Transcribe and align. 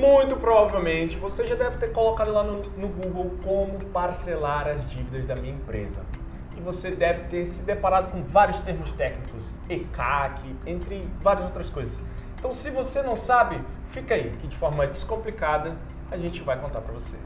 Muito 0.00 0.34
provavelmente 0.36 1.18
você 1.18 1.46
já 1.46 1.54
deve 1.54 1.76
ter 1.76 1.92
colocado 1.92 2.32
lá 2.32 2.42
no, 2.42 2.62
no 2.70 2.88
Google 2.88 3.36
como 3.44 3.84
parcelar 3.92 4.66
as 4.66 4.88
dívidas 4.88 5.26
da 5.26 5.36
minha 5.36 5.52
empresa. 5.52 6.00
E 6.56 6.60
você 6.62 6.90
deve 6.90 7.24
ter 7.24 7.44
se 7.44 7.62
deparado 7.64 8.10
com 8.10 8.22
vários 8.22 8.62
termos 8.62 8.90
técnicos, 8.92 9.58
ECAC, 9.68 10.56
entre 10.64 11.06
várias 11.20 11.44
outras 11.44 11.68
coisas. 11.68 12.02
Então, 12.38 12.54
se 12.54 12.70
você 12.70 13.02
não 13.02 13.14
sabe, 13.14 13.60
fica 13.90 14.14
aí, 14.14 14.30
que 14.40 14.48
de 14.48 14.56
forma 14.56 14.86
descomplicada 14.86 15.76
a 16.10 16.16
gente 16.16 16.40
vai 16.40 16.58
contar 16.58 16.80
para 16.80 16.94
você. 16.94 17.18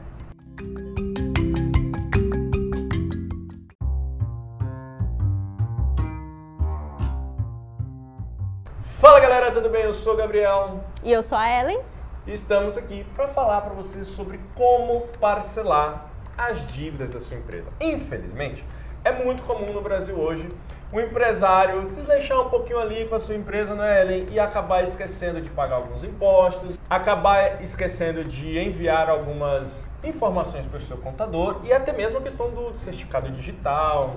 Fala 8.99 9.21
galera, 9.21 9.49
tudo 9.49 9.69
bem? 9.69 9.83
Eu 9.83 9.93
sou 9.93 10.15
o 10.15 10.17
Gabriel. 10.17 10.83
E 11.01 11.13
eu 11.13 11.23
sou 11.23 11.37
a 11.37 11.49
Ellen. 11.49 11.94
Estamos 12.27 12.75
aqui 12.75 13.05
para 13.15 13.27
falar 13.27 13.61
para 13.61 13.75
vocês 13.75 14.07
sobre 14.07 14.39
como 14.55 15.01
parcelar 15.19 16.07
as 16.35 16.67
dívidas 16.69 17.13
da 17.13 17.19
sua 17.19 17.37
empresa. 17.37 17.69
Infelizmente, 17.79 18.65
é 19.03 19.11
muito 19.11 19.43
comum 19.43 19.71
no 19.71 19.79
Brasil 19.79 20.19
hoje 20.19 20.49
o 20.91 20.99
empresário 20.99 21.87
desleixar 21.87 22.41
um 22.41 22.49
pouquinho 22.49 22.79
ali 22.79 23.05
com 23.05 23.13
a 23.13 23.19
sua 23.19 23.35
empresa, 23.35 23.75
né, 23.75 24.01
Ellen? 24.01 24.27
E 24.31 24.39
acabar 24.39 24.81
esquecendo 24.81 25.39
de 25.39 25.51
pagar 25.51 25.75
alguns 25.75 26.03
impostos, 26.03 26.79
acabar 26.89 27.61
esquecendo 27.61 28.23
de 28.23 28.57
enviar 28.57 29.07
algumas 29.07 29.87
informações 30.03 30.65
para 30.65 30.77
o 30.77 30.81
seu 30.81 30.97
contador 30.97 31.61
e 31.63 31.71
até 31.71 31.93
mesmo 31.93 32.17
a 32.17 32.21
questão 32.21 32.49
do 32.49 32.75
certificado 32.79 33.29
digital, 33.29 34.15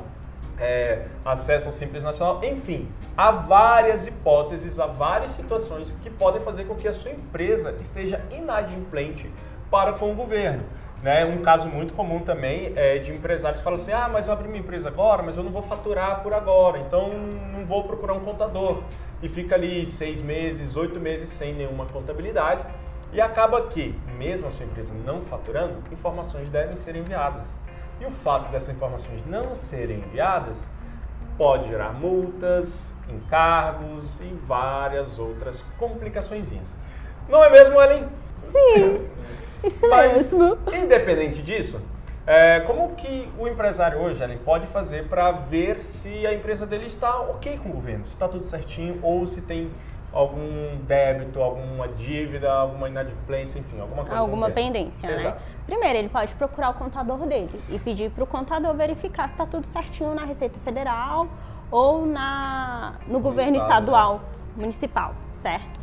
é, 0.60 1.06
acesso 1.24 1.66
ao 1.66 1.72
Simples 1.72 2.02
Nacional, 2.02 2.42
enfim, 2.42 2.88
há 3.16 3.30
várias 3.30 4.06
hipóteses, 4.06 4.78
há 4.78 4.86
várias 4.86 5.32
situações 5.32 5.92
que 6.02 6.10
podem 6.10 6.40
fazer 6.42 6.64
com 6.64 6.74
que 6.74 6.88
a 6.88 6.92
sua 6.92 7.12
empresa 7.12 7.74
esteja 7.80 8.20
inadimplente 8.30 9.30
para 9.70 9.92
com 9.92 10.12
o 10.12 10.14
governo. 10.14 10.64
Né? 11.02 11.24
Um 11.24 11.42
caso 11.42 11.68
muito 11.68 11.94
comum 11.94 12.20
também 12.20 12.72
é 12.74 12.98
de 12.98 13.12
empresários 13.12 13.60
que 13.60 13.64
falam 13.64 13.80
assim: 13.80 13.92
ah, 13.92 14.08
mas 14.12 14.26
eu 14.26 14.32
abri 14.32 14.48
minha 14.48 14.60
empresa 14.60 14.88
agora, 14.88 15.22
mas 15.22 15.36
eu 15.36 15.44
não 15.44 15.52
vou 15.52 15.62
faturar 15.62 16.22
por 16.22 16.34
agora, 16.34 16.78
então 16.78 17.10
não 17.52 17.64
vou 17.64 17.84
procurar 17.84 18.14
um 18.14 18.20
contador. 18.20 18.82
E 19.22 19.28
fica 19.28 19.54
ali 19.54 19.86
seis 19.86 20.20
meses, 20.20 20.76
oito 20.76 20.98
meses 20.98 21.28
sem 21.28 21.54
nenhuma 21.54 21.86
contabilidade. 21.86 22.64
E 23.12 23.20
acaba 23.20 23.62
que, 23.68 23.94
mesmo 24.18 24.48
a 24.48 24.50
sua 24.50 24.66
empresa 24.66 24.92
não 25.04 25.22
faturando, 25.22 25.76
informações 25.90 26.50
devem 26.50 26.76
ser 26.76 26.94
enviadas. 26.94 27.58
E 28.00 28.06
o 28.06 28.10
fato 28.10 28.50
dessas 28.50 28.74
informações 28.74 29.24
não 29.26 29.54
serem 29.54 29.98
enviadas 29.98 30.66
pode 31.36 31.68
gerar 31.68 31.92
multas, 31.92 32.94
encargos 33.08 34.20
e 34.20 34.34
várias 34.46 35.18
outras 35.18 35.64
complicações. 35.78 36.52
Não 37.28 37.44
é 37.44 37.50
mesmo, 37.50 37.80
Ellen? 37.80 38.08
Sim, 38.38 39.06
isso 39.64 39.88
Mas, 39.88 40.32
mesmo. 40.32 40.58
Independente 40.72 41.42
disso, 41.42 41.80
é, 42.26 42.60
como 42.60 42.94
que 42.94 43.28
o 43.38 43.46
empresário 43.48 43.98
hoje 44.00 44.22
Ellen, 44.22 44.38
pode 44.38 44.66
fazer 44.66 45.08
para 45.08 45.30
ver 45.30 45.82
se 45.82 46.26
a 46.26 46.34
empresa 46.34 46.66
dele 46.66 46.86
está 46.86 47.20
ok 47.20 47.58
com 47.62 47.70
o 47.70 47.72
governo, 47.72 48.04
se 48.04 48.12
está 48.12 48.28
tudo 48.28 48.44
certinho 48.44 48.98
ou 49.02 49.26
se 49.26 49.40
tem 49.40 49.70
algum 50.12 50.76
débito, 50.86 51.40
alguma 51.42 51.88
dívida, 51.88 52.50
alguma 52.50 52.88
inadimplência, 52.88 53.58
enfim, 53.58 53.80
alguma 53.80 54.04
coisa. 54.04 54.18
Alguma 54.18 54.50
pendência, 54.50 55.06
Exato. 55.06 55.36
né? 55.36 55.42
Primeiro, 55.66 55.98
ele 55.98 56.08
pode 56.08 56.34
procurar 56.34 56.70
o 56.70 56.74
contador 56.74 57.26
dele 57.26 57.62
e 57.68 57.78
pedir 57.78 58.10
para 58.10 58.24
o 58.24 58.26
contador 58.26 58.74
verificar 58.74 59.28
se 59.28 59.34
está 59.34 59.46
tudo 59.46 59.66
certinho 59.66 60.14
na 60.14 60.24
Receita 60.24 60.58
Federal 60.60 61.28
ou 61.70 62.06
na, 62.06 62.94
no 63.06 63.20
governo 63.20 63.56
estado, 63.56 63.82
estadual, 63.82 64.20
municipal, 64.56 65.14
certo? 65.32 65.78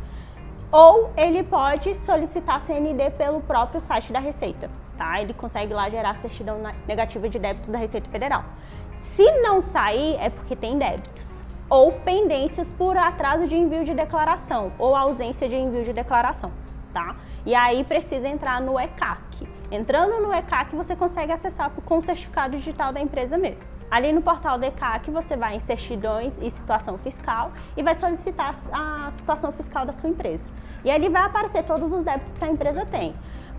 Ou 0.72 1.12
ele 1.16 1.44
pode 1.44 1.94
solicitar 1.94 2.60
CND 2.60 3.10
pelo 3.10 3.40
próprio 3.40 3.80
site 3.80 4.12
da 4.12 4.18
Receita, 4.18 4.68
tá? 4.98 5.22
Ele 5.22 5.32
consegue 5.32 5.72
lá 5.72 5.88
gerar 5.88 6.10
a 6.10 6.14
certidão 6.14 6.58
negativa 6.86 7.28
de 7.28 7.38
débitos 7.38 7.70
da 7.70 7.78
Receita 7.78 8.10
Federal. 8.10 8.44
Se 8.92 9.30
não 9.40 9.62
sair, 9.62 10.16
é 10.16 10.28
porque 10.28 10.56
tem 10.56 10.76
débitos 10.76 11.45
ou 11.68 11.92
pendências 11.92 12.70
por 12.70 12.96
atraso 12.96 13.46
de 13.46 13.56
envio 13.56 13.84
de 13.84 13.94
declaração 13.94 14.72
ou 14.78 14.94
ausência 14.94 15.48
de 15.48 15.56
envio 15.56 15.84
de 15.84 15.92
declaração, 15.92 16.52
tá? 16.92 17.16
E 17.44 17.54
aí 17.54 17.84
precisa 17.84 18.28
entrar 18.28 18.60
no 18.60 18.78
ECAC. 18.78 19.48
Entrando 19.70 20.20
no 20.22 20.32
ECAC, 20.32 20.76
você 20.76 20.94
consegue 20.94 21.32
acessar 21.32 21.70
com 21.70 21.98
o 21.98 22.02
certificado 22.02 22.56
digital 22.56 22.92
da 22.92 23.00
empresa 23.00 23.36
mesmo. 23.36 23.68
Ali 23.90 24.12
no 24.12 24.20
portal 24.20 24.58
do 24.58 24.64
ECAC, 24.64 25.10
você 25.10 25.36
vai 25.36 25.56
em 25.56 25.60
certidões 25.60 26.38
e 26.40 26.50
situação 26.50 26.98
fiscal 26.98 27.52
e 27.76 27.82
vai 27.82 27.94
solicitar 27.94 28.54
a 28.72 29.10
situação 29.12 29.52
fiscal 29.52 29.86
da 29.86 29.92
sua 29.92 30.08
empresa. 30.08 30.44
E 30.84 30.90
ali 30.90 31.08
vai 31.08 31.22
aparecer 31.22 31.64
todos 31.64 31.92
os 31.92 32.02
débitos 32.02 32.36
que 32.36 32.44
a 32.44 32.48
empresa 32.48 32.84
tem. 32.86 33.14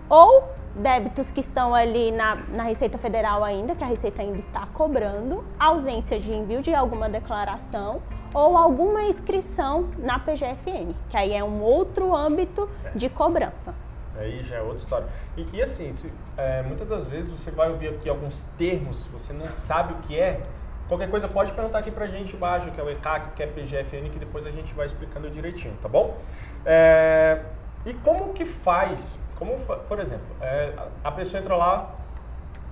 Ou 0.08 0.44
débitos 0.78 1.30
que 1.30 1.40
estão 1.40 1.74
ali 1.74 2.10
na, 2.12 2.36
na 2.48 2.62
Receita 2.62 2.96
Federal 2.98 3.42
ainda, 3.44 3.74
que 3.74 3.82
a 3.84 3.86
Receita 3.86 4.22
ainda 4.22 4.38
está 4.38 4.66
cobrando, 4.72 5.44
ausência 5.58 6.18
de 6.18 6.32
envio 6.32 6.62
de 6.62 6.74
alguma 6.74 7.08
declaração 7.08 8.00
ou 8.32 8.56
alguma 8.56 9.02
inscrição 9.02 9.88
na 9.98 10.18
PGFN, 10.18 10.94
que 11.08 11.16
aí 11.16 11.34
é 11.34 11.42
um 11.42 11.60
outro 11.62 12.14
âmbito 12.14 12.68
de 12.94 13.08
cobrança. 13.08 13.74
Aí 14.16 14.42
já 14.42 14.56
é 14.56 14.60
outra 14.62 14.78
história. 14.78 15.06
E, 15.36 15.46
e 15.52 15.62
assim, 15.62 15.94
se- 15.94 16.12
é, 16.36 16.62
muitas 16.62 16.88
das 16.88 17.06
vezes 17.06 17.30
você 17.30 17.50
vai 17.50 17.70
ouvir 17.70 17.88
aqui 17.88 18.08
alguns 18.08 18.42
termos, 18.56 19.06
você 19.06 19.32
não 19.32 19.48
sabe 19.50 19.92
o 19.94 19.96
que 19.98 20.18
é. 20.18 20.40
Qualquer 20.88 21.08
coisa 21.10 21.28
pode 21.28 21.52
perguntar 21.52 21.78
aqui 21.78 21.90
pra 21.90 22.06
gente 22.06 22.34
embaixo, 22.34 22.70
que 22.70 22.80
é 22.80 22.82
o 22.84 22.90
ECAC, 22.90 23.32
que 23.36 23.42
é 23.42 23.46
PGFN, 23.46 24.08
que 24.10 24.18
depois 24.18 24.46
a 24.46 24.50
gente 24.50 24.72
vai 24.74 24.86
explicando 24.86 25.30
direitinho, 25.30 25.74
tá 25.82 25.88
bom? 25.88 26.16
É, 26.64 27.42
e 27.86 27.92
como 27.94 28.32
que 28.32 28.44
faz? 28.44 29.18
Como, 29.38 29.56
por 29.88 30.00
exemplo, 30.00 30.26
é, 30.40 30.72
a 31.04 31.10
pessoa 31.12 31.40
entrou 31.40 31.58
lá, 31.58 31.90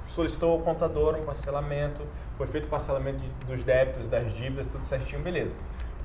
solicitou 0.06 0.52
ao 0.52 0.58
contador 0.60 1.14
um 1.16 1.24
parcelamento, 1.24 2.02
foi 2.36 2.46
feito 2.46 2.64
o 2.66 2.68
parcelamento 2.68 3.18
de- 3.18 3.28
dos 3.46 3.62
débitos, 3.64 4.08
das 4.08 4.32
dívidas, 4.32 4.66
tudo 4.66 4.84
certinho, 4.84 5.22
beleza. 5.22 5.52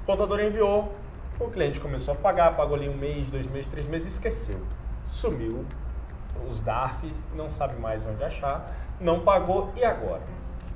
O 0.04 0.06
contador 0.06 0.40
enviou, 0.40 0.94
o 1.40 1.50
cliente 1.50 1.80
começou 1.80 2.14
a 2.14 2.18
pagar, 2.18 2.56
pagou 2.56 2.76
ali 2.76 2.88
um 2.90 2.96
mês, 2.96 3.30
dois 3.30 3.48
meses, 3.48 3.70
três 3.70 3.88
meses 3.88 4.14
esqueceu. 4.14 4.60
Sumiu 5.10 5.66
os 6.50 6.62
DARFs, 6.62 7.18
não 7.36 7.50
sabe 7.50 7.80
mais 7.80 8.06
onde 8.06 8.24
achar, 8.24 8.66
não 9.00 9.20
pagou 9.22 9.72
e 9.76 9.84
agora? 9.84 10.22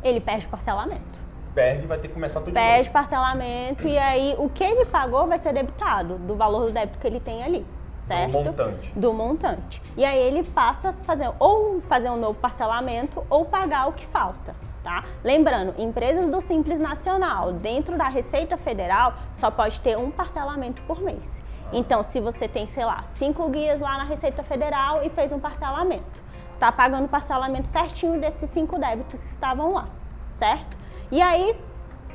Ele 0.03 0.19
perde 0.19 0.45
o 0.45 0.49
parcelamento. 0.49 1.19
Perde, 1.53 1.87
vai 1.87 1.97
ter 1.97 2.09
que 2.09 2.13
começar 2.13 2.39
tudo 2.41 2.47
de 2.49 2.53
Perde 2.53 2.89
novo. 2.89 2.91
parcelamento 2.91 3.87
e 3.87 3.97
aí 3.97 4.35
o 4.37 4.49
que 4.49 4.63
ele 4.63 4.85
pagou 4.85 5.25
vai 5.25 5.39
ser 5.39 5.53
debitado 5.53 6.17
do 6.17 6.35
valor 6.35 6.65
do 6.65 6.71
débito 6.73 6.99
que 6.99 7.07
ele 7.07 7.19
tem 7.19 7.43
ali, 7.43 7.65
certo? 8.05 8.31
montante. 8.31 8.91
Do 8.95 9.13
montante. 9.13 9.81
E 9.97 10.05
aí 10.05 10.19
ele 10.19 10.43
passa 10.43 10.89
a 10.89 10.93
fazer 11.05 11.31
ou 11.39 11.81
fazer 11.81 12.09
um 12.09 12.17
novo 12.17 12.39
parcelamento 12.39 13.23
ou 13.29 13.45
pagar 13.45 13.87
o 13.87 13.93
que 13.93 14.05
falta. 14.05 14.55
Tá? 14.83 15.03
Lembrando, 15.23 15.73
empresas 15.79 16.27
do 16.27 16.39
Simples 16.41 16.77
Nacional, 16.77 17.51
dentro 17.53 17.97
da 17.97 18.07
Receita 18.07 18.55
Federal, 18.55 19.13
só 19.33 19.49
pode 19.49 19.79
ter 19.79 19.97
um 19.97 20.11
parcelamento 20.11 20.79
por 20.83 21.01
mês. 21.01 21.43
Então, 21.73 22.03
se 22.03 22.19
você 22.19 22.47
tem, 22.47 22.67
sei 22.67 22.85
lá, 22.85 23.01
cinco 23.01 23.49
guias 23.49 23.81
lá 23.81 23.97
na 23.97 24.03
Receita 24.03 24.43
Federal 24.43 25.03
e 25.03 25.09
fez 25.09 25.31
um 25.31 25.39
parcelamento, 25.39 26.23
tá 26.59 26.71
pagando 26.71 27.05
o 27.05 27.09
parcelamento 27.09 27.67
certinho 27.67 28.21
desses 28.21 28.47
cinco 28.51 28.77
débitos 28.77 29.19
que 29.19 29.31
estavam 29.31 29.73
lá, 29.73 29.87
certo? 30.35 30.77
E 31.11 31.19
aí, 31.19 31.59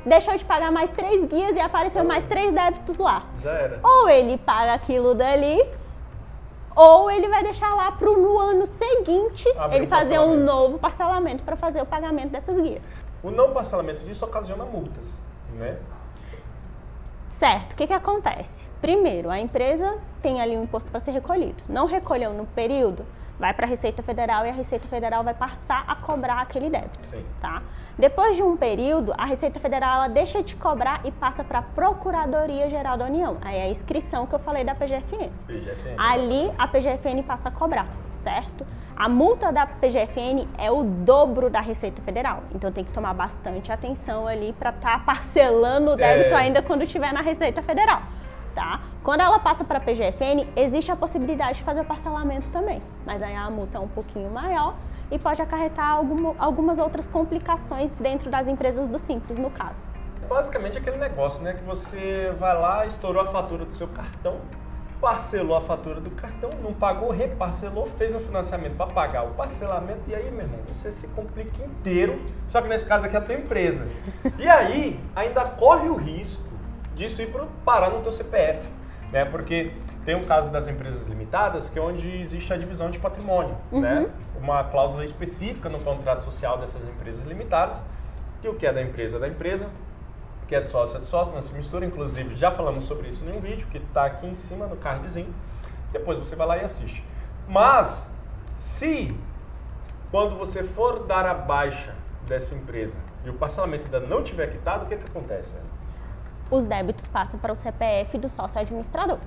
deixou 0.05 0.37
de 0.37 0.45
pagar 0.45 0.71
mais 0.71 0.89
três 0.91 1.25
guias 1.25 1.55
e 1.55 1.59
apareceu 1.59 2.03
mais 2.05 2.23
três 2.23 2.53
débitos 2.53 2.97
lá 2.97 3.23
Já 3.41 3.51
era. 3.51 3.79
ou 3.83 4.09
ele 4.09 4.37
paga 4.37 4.73
aquilo 4.73 5.13
dali, 5.13 5.61
ou 6.81 7.11
ele 7.11 7.27
vai 7.27 7.43
deixar 7.43 7.75
lá 7.75 7.91
pro 7.91 8.19
no 8.19 8.39
ano 8.39 8.65
seguinte 8.65 9.47
Abrir 9.55 9.77
ele 9.77 9.85
um 9.85 9.89
fazer 9.89 10.19
um 10.19 10.35
novo 10.35 10.79
parcelamento 10.79 11.43
para 11.43 11.55
fazer 11.55 11.81
o 11.81 11.85
pagamento 11.85 12.29
dessas 12.29 12.59
guias. 12.59 12.81
O 13.21 13.29
não 13.29 13.51
parcelamento 13.51 14.03
disso 14.03 14.25
ocasiona 14.25 14.65
multas, 14.65 15.07
né? 15.53 15.77
Certo, 17.29 17.73
o 17.73 17.75
que, 17.75 17.87
que 17.87 17.93
acontece? 17.93 18.67
Primeiro, 18.81 19.29
a 19.29 19.39
empresa 19.39 19.95
tem 20.21 20.41
ali 20.41 20.57
um 20.57 20.63
imposto 20.63 20.89
para 20.89 20.99
ser 20.99 21.11
recolhido. 21.11 21.63
Não 21.69 21.85
recolheu 21.85 22.33
no 22.33 22.45
período, 22.47 23.05
vai 23.41 23.53
para 23.55 23.65
a 23.65 23.69
Receita 23.69 24.03
Federal 24.03 24.45
e 24.45 24.49
a 24.49 24.53
Receita 24.53 24.87
Federal 24.87 25.23
vai 25.23 25.33
passar 25.33 25.83
a 25.87 25.95
cobrar 25.95 26.39
aquele 26.41 26.69
débito. 26.69 26.99
Sim. 27.09 27.25
Tá? 27.41 27.63
Depois 27.97 28.35
de 28.35 28.43
um 28.43 28.55
período, 28.55 29.13
a 29.17 29.25
Receita 29.25 29.59
Federal 29.59 29.95
ela 29.95 30.07
deixa 30.07 30.43
de 30.43 30.55
cobrar 30.55 31.01
e 31.03 31.11
passa 31.11 31.43
para 31.43 31.59
a 31.59 31.61
Procuradoria 31.63 32.69
Geral 32.69 32.97
da 32.97 33.05
União. 33.05 33.37
Aí 33.41 33.57
é 33.57 33.63
a 33.63 33.69
inscrição 33.69 34.27
que 34.27 34.35
eu 34.35 34.39
falei 34.39 34.63
da 34.63 34.75
PGFN. 34.75 35.29
PGFN. 35.47 35.95
Ali 35.97 36.51
a 36.57 36.67
PGFN 36.67 37.23
passa 37.25 37.49
a 37.49 37.51
cobrar, 37.51 37.87
certo? 38.11 38.65
A 38.95 39.09
multa 39.09 39.51
da 39.51 39.65
PGFN 39.65 40.47
é 40.59 40.69
o 40.69 40.83
dobro 40.83 41.49
da 41.49 41.59
Receita 41.59 41.99
Federal. 42.03 42.43
Então 42.53 42.71
tem 42.71 42.83
que 42.83 42.91
tomar 42.91 43.15
bastante 43.15 43.71
atenção 43.71 44.27
ali 44.27 44.53
para 44.53 44.69
estar 44.69 45.03
parcelando 45.03 45.91
o 45.91 45.95
débito 45.95 46.35
É. 46.35 46.37
ainda 46.37 46.61
quando 46.61 46.83
estiver 46.83 47.11
na 47.11 47.21
Receita 47.21 47.63
Federal. 47.63 48.03
Tá? 48.53 48.81
Quando 49.01 49.21
ela 49.21 49.39
passa 49.39 49.63
para 49.63 49.79
PGFN, 49.79 50.45
existe 50.57 50.91
a 50.91 50.95
possibilidade 50.95 51.59
de 51.59 51.63
fazer 51.63 51.79
o 51.81 51.85
parcelamento 51.85 52.49
também, 52.49 52.81
mas 53.05 53.23
aí 53.23 53.33
a 53.33 53.49
multa 53.49 53.77
é 53.77 53.81
um 53.81 53.87
pouquinho 53.87 54.29
maior 54.29 54.75
e 55.09 55.17
pode 55.17 55.41
acarretar 55.41 55.89
algum- 55.89 56.33
algumas 56.37 56.77
outras 56.77 57.07
complicações 57.07 57.93
dentro 57.95 58.29
das 58.29 58.49
empresas 58.49 58.87
do 58.87 58.99
Simples, 58.99 59.39
no 59.39 59.49
caso. 59.49 59.87
Basicamente 60.27 60.77
aquele 60.77 60.97
negócio, 60.97 61.41
né? 61.43 61.53
Que 61.53 61.63
você 61.63 62.33
vai 62.37 62.57
lá, 62.57 62.85
estourou 62.85 63.21
a 63.21 63.25
fatura 63.31 63.63
do 63.65 63.73
seu 63.73 63.87
cartão, 63.87 64.37
parcelou 64.99 65.55
a 65.57 65.61
fatura 65.61 65.99
do 65.99 66.11
cartão, 66.11 66.49
não 66.61 66.73
pagou, 66.73 67.09
reparcelou, 67.09 67.85
fez 67.97 68.13
um 68.13 68.19
financiamento 68.19 68.75
para 68.75 68.87
pagar 68.87 69.23
o 69.23 69.31
parcelamento 69.31 70.01
e 70.07 70.13
aí, 70.15 70.29
meu 70.29 70.41
irmão, 70.41 70.59
você 70.67 70.91
se 70.91 71.07
complica 71.07 71.63
inteiro. 71.63 72.21
Só 72.47 72.61
que 72.61 72.67
nesse 72.67 72.85
caso 72.85 73.05
aqui 73.05 73.15
é 73.15 73.19
a 73.19 73.21
tua 73.21 73.35
empresa. 73.35 73.87
E 74.37 74.47
aí 74.47 74.99
ainda 75.15 75.45
corre 75.45 75.87
o 75.89 75.95
risco 75.95 76.50
disso 76.95 77.21
ir 77.21 77.31
para 77.31 77.45
parar 77.65 77.89
no 77.89 78.01
teu 78.01 78.11
CPF, 78.11 78.67
né? 79.11 79.25
Porque 79.25 79.71
tem 80.05 80.15
o 80.15 80.25
caso 80.25 80.51
das 80.51 80.67
empresas 80.67 81.05
limitadas, 81.05 81.69
que 81.69 81.77
é 81.77 81.81
onde 81.81 82.21
existe 82.21 82.51
a 82.53 82.57
divisão 82.57 82.89
de 82.89 82.99
patrimônio, 82.99 83.55
Uhum. 83.71 83.81
né? 83.81 84.09
Uma 84.39 84.63
cláusula 84.63 85.05
específica 85.05 85.69
no 85.69 85.79
contrato 85.79 86.23
social 86.23 86.57
dessas 86.57 86.81
empresas 86.87 87.23
limitadas, 87.25 87.83
que 88.41 88.47
o 88.49 88.55
que 88.55 88.65
é 88.65 88.73
da 88.73 88.81
empresa 88.81 89.17
é 89.17 89.19
da 89.19 89.27
empresa, 89.27 89.69
o 90.43 90.45
que 90.47 90.55
é 90.55 90.61
de 90.61 90.69
sócio 90.69 90.97
é 90.97 90.99
de 90.99 91.05
sócio, 91.05 91.33
não 91.33 91.41
se 91.43 91.53
mistura. 91.53 91.85
Inclusive, 91.85 92.35
já 92.35 92.49
falamos 92.51 92.85
sobre 92.85 93.09
isso 93.09 93.23
em 93.23 93.37
um 93.37 93.39
vídeo 93.39 93.67
que 93.67 93.77
está 93.77 94.05
aqui 94.05 94.25
em 94.25 94.33
cima 94.35 94.65
no 94.65 94.75
cardzinho. 94.77 95.33
Depois 95.91 96.17
você 96.17 96.35
vai 96.35 96.47
lá 96.47 96.57
e 96.57 96.61
assiste. 96.61 97.05
Mas, 97.47 98.09
se 98.57 99.15
quando 100.09 100.35
você 100.37 100.63
for 100.63 101.05
dar 101.05 101.25
a 101.25 101.33
baixa 101.33 101.93
dessa 102.27 102.55
empresa 102.55 102.97
e 103.23 103.29
o 103.29 103.33
parcelamento 103.33 103.85
ainda 103.85 103.99
não 103.99 104.23
tiver 104.23 104.47
quitado, 104.47 104.85
o 104.85 104.87
que, 104.87 104.97
que 104.97 105.05
acontece? 105.05 105.53
Os 106.51 106.65
débitos 106.65 107.07
passam 107.07 107.39
para 107.39 107.53
o 107.53 107.55
CPF 107.55 108.17
do 108.17 108.27
sócio 108.27 108.59
administrador. 108.59 109.19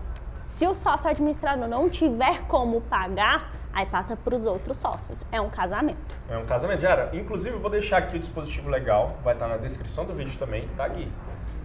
Se 0.44 0.67
o 0.67 0.75
sócio 0.75 1.09
administrador 1.09 1.67
não 1.67 1.88
tiver 1.88 2.43
como 2.43 2.82
pagar, 2.82 3.50
aí 3.73 3.87
passa 3.87 4.15
para 4.15 4.37
os 4.37 4.44
outros 4.44 4.76
sócios. 4.76 5.25
É 5.32 5.41
um 5.41 5.49
casamento. 5.49 6.19
É 6.29 6.37
um 6.37 6.44
casamento, 6.44 6.81
já 6.81 6.91
era. 6.91 7.17
Inclusive, 7.17 7.56
eu 7.56 7.61
vou 7.61 7.71
deixar 7.71 7.97
aqui 7.97 8.17
o 8.17 8.21
dispositivo 8.21 8.69
legal, 8.69 9.17
vai 9.25 9.32
estar 9.32 9.49
na 9.49 9.56
descrição 9.56 10.05
do 10.05 10.12
vídeo 10.12 10.38
também, 10.38 10.69
tá 10.76 10.85
aqui. 10.85 11.11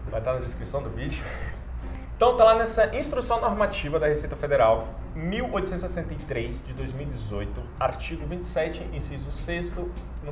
Vai 0.09 0.21
estar 0.21 0.33
na 0.33 0.39
descrição 0.39 0.81
do 0.81 0.89
vídeo. 0.89 1.21
Então, 2.19 2.35
tá 2.35 2.43
lá 2.43 2.53
nessa 2.53 2.93
Instrução 2.97 3.39
Normativa 3.39 3.97
da 3.97 4.07
Receita 4.07 4.35
Federal, 4.35 4.89
1863 5.15 6.61
de 6.65 6.73
2018, 6.73 7.61
artigo 7.79 8.25
27, 8.25 8.89
inciso 8.91 9.31
6 9.31 9.71
no, 10.23 10.31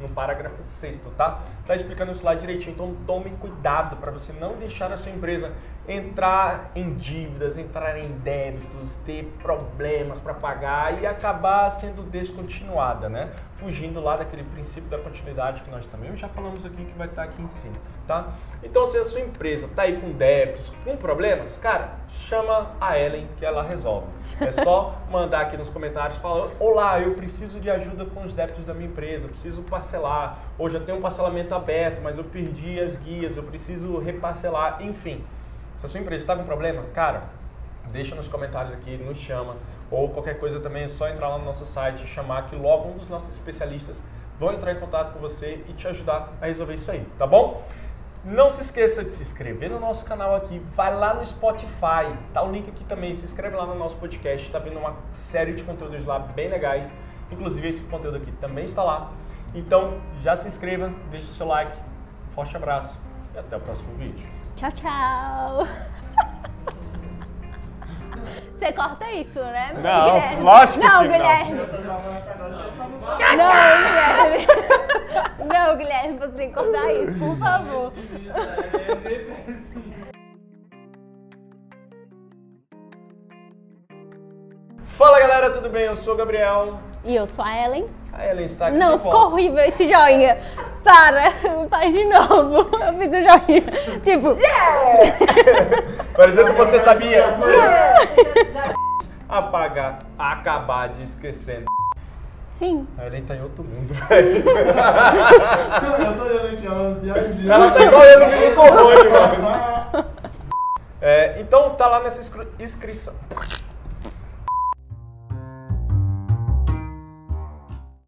no 0.00 0.08
parágrafo 0.14 0.62
6 0.62 1.00
tá? 1.16 1.42
Tá 1.66 1.74
explicando 1.74 2.12
isso 2.12 2.24
lá 2.24 2.34
direitinho, 2.34 2.72
então 2.72 2.94
tome 3.06 3.30
cuidado 3.40 3.96
para 3.96 4.10
você 4.10 4.32
não 4.32 4.54
deixar 4.56 4.92
a 4.92 4.96
sua 4.96 5.12
empresa 5.12 5.52
entrar 5.88 6.70
em 6.74 6.94
dívidas, 6.94 7.58
entrar 7.58 7.98
em 7.98 8.12
débitos, 8.18 8.96
ter 8.96 9.24
problemas 9.42 10.18
para 10.18 10.34
pagar 10.34 11.00
e 11.02 11.06
acabar 11.06 11.68
sendo 11.70 12.02
descontinuada, 12.02 13.08
né? 13.08 13.32
Fugindo 13.56 14.00
lá 14.00 14.16
daquele 14.16 14.44
princípio 14.44 14.88
da 14.88 14.98
continuidade 14.98 15.62
que 15.62 15.70
nós 15.70 15.86
também 15.86 16.16
já 16.16 16.28
falamos 16.28 16.64
aqui 16.64 16.84
que 16.84 16.96
vai 16.96 17.08
estar 17.08 17.24
aqui 17.24 17.42
em 17.42 17.48
cima, 17.48 17.76
tá? 18.06 18.34
Então, 18.62 18.86
se 18.86 18.98
a 18.98 19.04
sua 19.04 19.20
empresa 19.20 19.68
tá 19.74 19.82
aí 19.82 20.00
com 20.00 20.12
débitos, 20.12 20.70
com 20.84 20.96
problemas, 20.96 21.58
cara, 21.58 21.99
chama 22.28 22.70
a 22.80 22.98
Ellen 22.98 23.28
que 23.36 23.44
ela 23.44 23.62
resolve. 23.62 24.06
É 24.40 24.52
só 24.52 24.96
mandar 25.10 25.42
aqui 25.42 25.56
nos 25.56 25.68
comentários 25.68 26.18
falando: 26.18 26.52
"Olá, 26.60 27.00
eu 27.00 27.14
preciso 27.14 27.60
de 27.60 27.70
ajuda 27.70 28.04
com 28.04 28.22
os 28.22 28.32
débitos 28.34 28.64
da 28.64 28.74
minha 28.74 28.88
empresa, 28.88 29.26
eu 29.26 29.30
preciso 29.30 29.62
parcelar. 29.62 30.38
Hoje 30.58 30.76
eu 30.76 30.84
tenho 30.84 30.98
um 30.98 31.00
parcelamento 31.00 31.54
aberto, 31.54 32.00
mas 32.02 32.18
eu 32.18 32.24
perdi 32.24 32.80
as 32.80 32.96
guias, 32.96 33.36
eu 33.36 33.42
preciso 33.42 33.98
reparcelar, 33.98 34.82
enfim. 34.82 35.24
Se 35.76 35.86
a 35.86 35.88
sua 35.88 36.00
empresa 36.00 36.22
está 36.22 36.36
com 36.36 36.44
problema, 36.44 36.82
cara, 36.94 37.22
deixa 37.90 38.14
nos 38.14 38.28
comentários 38.28 38.72
aqui, 38.72 38.96
nos 38.96 39.18
chama. 39.18 39.56
Ou 39.90 40.08
qualquer 40.10 40.38
coisa 40.38 40.60
também 40.60 40.84
é 40.84 40.88
só 40.88 41.08
entrar 41.08 41.28
lá 41.28 41.38
no 41.38 41.44
nosso 41.44 41.66
site 41.66 42.04
e 42.04 42.06
chamar 42.06 42.46
que 42.46 42.54
logo 42.54 42.90
um 42.90 42.96
dos 42.96 43.08
nossos 43.08 43.30
especialistas 43.30 43.96
vão 44.38 44.52
entrar 44.52 44.72
em 44.72 44.76
contato 44.80 45.12
com 45.12 45.18
você 45.18 45.62
e 45.68 45.72
te 45.72 45.86
ajudar 45.88 46.32
a 46.40 46.46
resolver 46.46 46.74
isso 46.74 46.90
aí, 46.90 47.04
tá 47.18 47.26
bom? 47.26 47.62
Não 48.22 48.50
se 48.50 48.60
esqueça 48.60 49.02
de 49.02 49.12
se 49.12 49.22
inscrever 49.22 49.70
no 49.70 49.80
nosso 49.80 50.04
canal 50.04 50.36
aqui, 50.36 50.60
vai 50.74 50.94
lá 50.94 51.14
no 51.14 51.24
Spotify, 51.24 52.14
tá 52.34 52.42
o 52.42 52.52
link 52.52 52.68
aqui 52.68 52.84
também, 52.84 53.14
se 53.14 53.24
inscreve 53.24 53.56
lá 53.56 53.64
no 53.64 53.74
nosso 53.74 53.96
podcast, 53.96 54.50
tá 54.50 54.58
vindo 54.58 54.78
uma 54.78 54.94
série 55.14 55.54
de 55.54 55.62
conteúdos 55.62 56.04
lá 56.04 56.18
bem 56.18 56.48
legais, 56.48 56.86
inclusive 57.30 57.68
esse 57.68 57.82
conteúdo 57.84 58.18
aqui 58.18 58.30
também 58.32 58.66
está 58.66 58.82
lá. 58.82 59.10
Então 59.54 60.02
já 60.22 60.36
se 60.36 60.46
inscreva, 60.46 60.92
deixe 61.10 61.30
o 61.30 61.34
seu 61.34 61.46
like, 61.46 61.72
forte 62.34 62.54
abraço 62.54 62.94
e 63.34 63.38
até 63.38 63.56
o 63.56 63.60
próximo 63.60 63.96
vídeo. 63.96 64.28
Tchau, 64.54 64.70
tchau. 64.72 65.66
Você 68.52 68.72
corta 68.72 69.10
isso, 69.12 69.40
né? 69.40 69.72
Não, 69.82 70.04
Guilherme? 70.12 70.42
lógico 70.42 70.78
que 70.78 70.84
não. 70.86 71.02
não. 71.02 71.10
Guilherme. 71.10 71.52
Não, 71.54 71.66
Guilherme. 71.66 71.86
Não, 73.00 73.16
Guilherme, 73.16 73.42
você 76.20 76.32
tem 76.32 76.48
que 76.48 76.54
cortar 76.54 76.92
isso, 76.92 77.18
por 77.18 77.36
favor. 77.38 77.92
Fala 84.84 85.18
galera, 85.18 85.50
tudo 85.50 85.70
bem? 85.70 85.84
Eu 85.84 85.96
sou 85.96 86.12
o 86.14 86.16
Gabriel. 86.16 86.78
E 87.04 87.16
eu 87.16 87.26
sou 87.26 87.42
a 87.42 87.56
Ellen. 87.64 87.88
A 88.12 88.26
Ellen 88.26 88.44
está 88.44 88.66
aqui 88.66 88.76
Não, 88.76 88.98
ficou 88.98 89.12
volta. 89.12 89.26
horrível 89.28 89.64
esse 89.64 89.88
joinha. 89.88 90.38
Para, 90.84 91.32
faz 91.70 91.92
de 91.92 92.04
novo. 92.04 92.56
Eu 92.76 92.98
fiz 92.98 93.08
o 93.08 93.22
joinha. 93.22 94.00
Tipo, 94.04 94.36
Parecendo 96.14 96.50
que 96.52 96.58
você 96.58 96.80
sabia. 96.80 97.24
Apagar, 99.26 100.00
acabar 100.18 100.88
de 100.88 101.04
esquecendo. 101.04 101.64
Sim. 102.60 102.86
A 102.98 103.06
Ellen 103.06 103.22
tá 103.24 103.34
em 103.34 103.42
outro 103.42 103.64
mundo, 103.64 103.92
velho. 104.06 104.36
Eu 104.36 106.16
tô 106.16 106.22
olhando 106.24 106.46
aqui, 106.54 106.66
ela 106.66 106.94
viajou. 107.02 107.50
Ela 107.50 107.70
tá 107.70 107.82
igual 107.82 108.04
eu 108.04 108.20
no 108.20 108.30
vídeo 108.30 108.54
com 108.54 108.60
o 108.60 108.70
Rony, 108.70 109.08
mano. 109.08 110.04
É, 111.00 111.40
então 111.40 111.70
tá 111.70 111.86
lá 111.86 112.02
nessa 112.02 112.20
inscri- 112.20 112.46
inscrição. 112.58 113.14